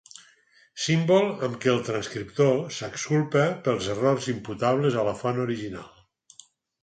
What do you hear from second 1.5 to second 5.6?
què el transcriptor s'exculpa pels error imputables a la font